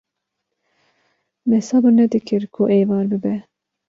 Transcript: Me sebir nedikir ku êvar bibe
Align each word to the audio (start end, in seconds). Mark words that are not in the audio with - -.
Me 1.47 1.57
sebir 1.67 1.93
nedikir 1.97 2.43
ku 2.53 2.61
êvar 2.79 3.03
bibe 3.11 3.35